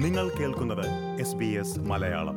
[0.00, 2.34] നിങ്ങൾ കേൾക്കുന്നത് S B S Malayalam.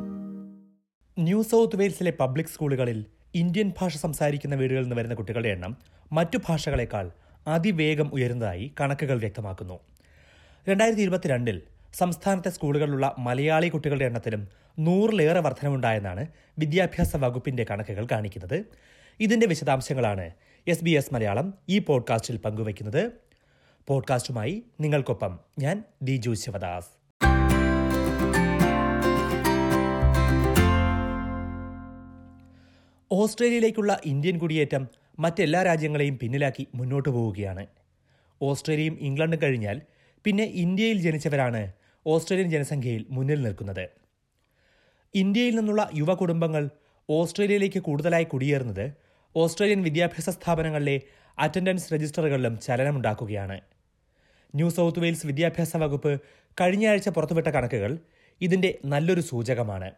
[1.20, 3.06] New south വെയിൽസിലെ public സ്കൂളുകളിൽ
[3.36, 5.78] ഇന്ത്യൻ ഭാഷ സംസാരിക്കുന്ന വീടുകളിൽ നിന്ന് വരുന്ന കുട്ടികളുടെ എണ്ണം
[6.12, 7.12] മറ്റു ഭാഷകളെക്കാൾ
[7.48, 9.80] അതിവേഗം ഉയരുന്നതായി കണക്കുകൾ വ്യക്തമാക്കുന്നു.
[10.70, 11.62] രണ്ടായിരത്തി ഇരുപത്തിരണ്ടിൽ
[11.94, 14.48] സംസ്ഥാനത്തെ സ്കൂളുകളിലുള്ള മലയാളി കുട്ടികളുടെ എണ്ണത്തിലും
[14.80, 16.28] നൂറിലേറെ വർധനമുണ്ടായെന്നാണ്
[16.60, 18.66] വിദ്യാഭ്യാസ വകുപ്പിന്റെ കണക്കുകൾ കാണിക്കുന്നത്.
[19.20, 20.32] ഇതിന്റെ വിശദാംശങ്ങളാണ്
[20.68, 23.12] എസ് ബി എസ് മലയാളം ഈ പോഡ്കാസ്റ്റിൽ പങ്കുവയ്ക്കുന്നത്.
[23.88, 27.03] പോഡ്കാസ്റ്റുമായി നിങ്ങൾക്കൊപ്പം ഞാൻ ദിജു ശിവദാസ്.
[33.14, 34.84] ഓസ്ട്രേലിയയിലേക്കുള്ള ഇന്ത്യൻ കുടിയേറ്റം
[35.20, 37.68] മറ്റെല്ലാ രാജ്യങ്ങളെയും പിന്നിലാക്കി മുന്നോട്ടു പോവുകയാണ്.
[38.42, 39.82] ഓസ്ട്രേലിയയും ഇംഗ്ലണ്ടും കഴിഞ്ഞാൽ
[40.26, 41.72] പിന്നെ ഇന്ത്യയിൽ ജനിച്ചവരാണ്
[42.06, 43.90] ഓസ്ട്രേലിയൻ ജനസംഖ്യയിൽ മുന്നിൽ നിൽക്കുന്നത്.
[45.16, 46.70] ഇന്ത്യയിൽ നിന്നുള്ള യുവ കുടുംബങ്ങൾ
[47.10, 48.86] ഓസ്ട്രേലിയയിലേക്ക് കൂടുതലായി കുടിയേറുന്നത്
[49.36, 51.02] ഓസ്ട്രേലിയൻ വിദ്യാഭ്യാസ സ്ഥാപനങ്ങളിലെ
[51.38, 53.62] അറ്റൻഡൻസ് രജിസ്റ്ററുകളിലും ചലനമുണ്ടാക്കുകയാണ്.
[54.56, 56.20] ന്യൂ സൗത്ത് വെയിൽസ് വിദ്യാഭ്യാസ വകുപ്പ്
[56.62, 58.00] കഴിഞ്ഞയാഴ്ച പുറത്തുവിട്ട കണക്കുകൾ
[58.42, 59.92] ഇതിന്റെ നല്ലൊരു സൂചകമാണ്.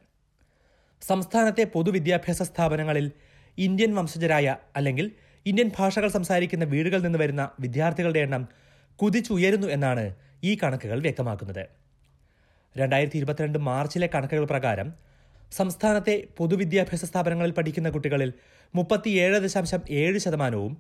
[1.02, 3.12] സംസ്ഥാനത്തെ പൊതുവിദ്യാഭ്യാസ സ്ഥാപനങ്ങളിൽ
[3.58, 5.12] ഇന്ത്യൻ വംശജരായ അല്ലെങ്കിൽ
[5.46, 8.48] ഇന്ത്യൻ ഭാഷകൾ സംസാരിക്കുന്ന വീടുകളിൽ നിന്ന് വരുന്ന വിദ്യാർത്ഥികളുടെ എണ്ണം
[9.00, 11.64] കുതിച്ചുയരുന്നു എന്നാണ് ഈ കണക്കുകൾ വ്യക്തമാക്കുന്നത്.
[12.78, 14.94] രണ്ടായിരത്തി ഇരുപത്തിരണ്ട് മാർച്ചിലെ കണക്കുകൾ പ്രകാരം
[15.52, 18.34] സംസ്ഥാനത്തെ പൊതുവിദ്യാഭ്യാസ സ്ഥാപനങ്ങളിൽ പഠിക്കുന്ന കുട്ടികളിൽ
[18.76, 20.78] മുപ്പത്തിയേഴ് ദശാംശം ഏഴ് ശതമാനവും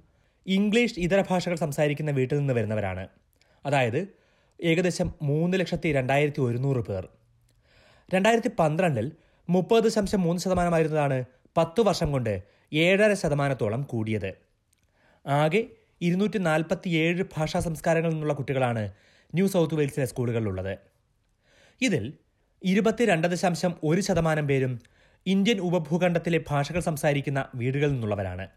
[0.47, 3.07] ഇംഗ്ലീഷ് ഇതര ഭാഷകൾ സംസാരിക്കുന്ന വീട്ടിൽ നിന്ന് വരുന്നവരാണ്.
[3.65, 4.07] അതായത്
[4.63, 7.07] ഏകദേശം മൂന്ന് ലക്ഷത്തി രണ്ടായിരത്തി ഒരുന്നൂറ് പേർ.
[8.13, 9.11] രണ്ടായിരത്തി പന്ത്രണ്ടിൽ
[9.49, 11.23] മുപ്പത് ദശാംശം മൂന്ന് ശതമാനമായിരുന്നതാണ്
[11.57, 12.43] പത്തു വർഷം കൊണ്ട്
[12.73, 14.31] ഏഴര ശതമാനത്തോളം കൂടിയത്.
[15.27, 15.61] ആകെ
[16.01, 18.91] ഇരുന്നൂറ്റി നാൽപ്പത്തിയേഴ് ഭാഷാ സംസ്കാരങ്ങളിൽ നിന്നുള്ള കുട്ടികളാണ്
[19.35, 20.77] ന്യൂ സൗത്ത് വെയിൽസിലെ സ്കൂളുകളിലുള്ളത്.
[21.81, 22.13] ഇതിൽ
[22.63, 24.79] ഇരുപത്തിരണ്ട് ദശാംശം ഒരു ശതമാനം പേരും
[25.25, 28.47] ഇന്ത്യൻ ഉപഭൂഖണ്ഡത്തിലെ ഭാഷകൾ സംസാരിക്കുന്ന വീടുകളിൽ നിന്നുള്ളവരാണ്.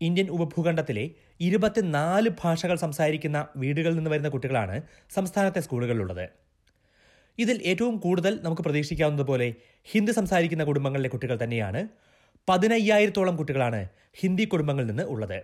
[0.00, 6.26] ഇന്ത്യൻ ഉപഭൂഖണ്ഡത്തിലെ ഇരുപത്തിനാല് ഭാഷകൾ സംസാരിക്കുന്ന വീടുകളിൽ നിന്ന് വരുന്ന കുട്ടികളാണ് സംസ്ഥാനത്തെ സ്കൂളുകളിലുള്ളത്.
[7.42, 11.80] ഇതിൽ ഏറ്റവും കൂടുതൽ നമുക്ക് പ്രതീക്ഷിക്കാവുന്നതുപോലെ ഹിന്ദി സംസാരിക്കുന്ന കുടുംബങ്ങളിലെ കുട്ടികൾ തന്നെയാണ്.
[12.48, 13.80] പതിനയ്യായിരത്തോളം കുട്ടികളാണ്
[14.14, 15.38] ഹിന്ദി കുടുംബങ്ങളിൽ നിന്ന് ഉള്ളത്.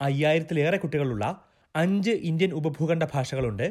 [0.00, 1.24] അയ്യായിരത്തിലേറെ കുട്ടികളുള്ള
[1.76, 3.66] അഞ്ച് ഇന്ത്യൻ ഉപഭൂഖണ്ഡ ഭാഷകളുണ്ട്.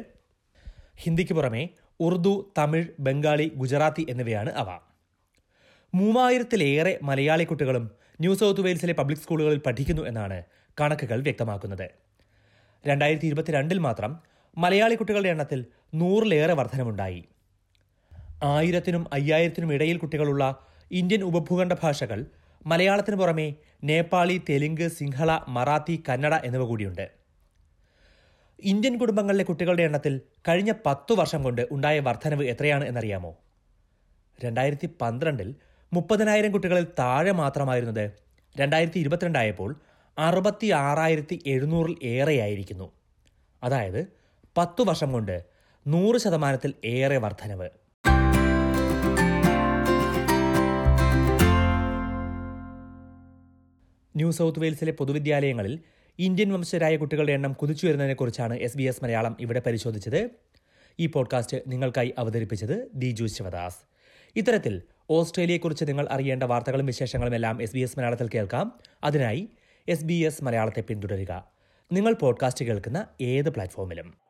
[0.96, 1.68] ഹിന്ദിക്ക് പുറമെ
[2.00, 4.78] ഉറുദു തമിഴ് ബംഗാളി ഗുജറാത്തി എന്നിവയാണ് അവ.
[5.94, 7.90] മൂവായിരത്തിലേറെ മലയാളി കുട്ടികളും
[8.20, 10.38] ന്യൂ സൗത്ത് വെയിൽസിലെ പബ്ലിക് സ്കൂളുകളിൽ പഠിക്കുന്നു എന്നാണ്
[10.80, 11.86] കണക്കുകൾ വ്യക്തമാക്കുന്നത്.
[12.86, 14.12] രണ്ടായിരത്തി ഇരുപത്തിരണ്ടിൽ മാത്രം
[14.58, 15.60] മലയാളി കുട്ടികളുടെ എണ്ണത്തിൽ
[15.94, 17.24] നൂറിലേറെ വർധനമുണ്ടായി
[18.42, 22.26] ആയിരത്തിനും അയ്യായിരത്തിനും ഇടയിൽ കുട്ടികളുള്ള ഇന്ത്യൻ ഉപഭൂഖണ്ഡ ഭാഷകൾ
[22.66, 27.10] മലയാളത്തിന് പുറമെ നേപ്പാളി തെലുങ്ക് സിംഹള മറാത്തി കന്നഡ എന്നിവ കൂടിയുണ്ട്.
[28.62, 33.36] ഇന്ത്യൻ കുടുംബങ്ങളിലെ കുട്ടികളുടെ എണ്ണത്തിൽ കഴിഞ്ഞ പത്തു വർഷം കൊണ്ട് ഉണ്ടായ വർധനവ് എത്രയാണ് എന്നറിയാമോ?
[34.44, 35.54] രണ്ടായിരത്തി പന്ത്രണ്ടിൽ
[35.92, 38.12] മുപ്പതിനായിരം കുട്ടികളിൽ താഴെ മാത്രമായിരുന്നത്
[38.60, 39.76] രണ്ടായിരത്തി ഇരുപത്തിരണ്ടായപ്പോൾ
[40.18, 42.92] അറുപത്തി ആറായിരത്തി എഴുന്നൂറിൽ ഏറെയായിരിക്കുന്നു.
[43.62, 44.06] അതായത്
[44.58, 45.49] പത്തു വർഷം കൊണ്ട്
[45.86, 47.68] നൂറ് ശതമാനത്തിൽ ഏറെ വർധനവ്.
[54.16, 55.78] ന്യൂ സൗത്ത് വെയിൽസിലെ പൊതുവിദ്യാലയങ്ങളിൽ
[56.18, 60.28] ഇന്ത്യൻ വംശജരായ കുട്ടികളുടെ എണ്ണം കുതിച്ചു വരുന്നതിനെക്കുറിച്ചാണ് എസ് ബി എസ് മലയാളം ഇവിടെ പരിശോധിച്ചത്.
[61.00, 63.78] ഈ പോഡ്കാസ്റ്റ് നിങ്ങൾക്കായി അവതരിപ്പിച്ചത് ദിജു ശിവദാസ്.
[64.36, 68.78] ഇത്തരത്തിൽ ഓസ്ട്രേലിയയെക്കുറിച്ച് നിങ്ങൾ അറിയേണ്ട വാർത്തകളും വിശേഷങ്ങളും എല്ലാം എസ് ബി എസ് മലയാളത്തിൽ കേൾക്കാം.
[69.04, 69.48] അതിനായി
[69.88, 71.44] എസ് ബി എസ് മലയാളത്തെ പിന്തുടരുക.
[71.92, 74.29] നിങ്ങൾ പോഡ്കാസ്റ്റ് കേൾക്കുന്ന ഏത് പ്ലാറ്റ്ഫോമിലും.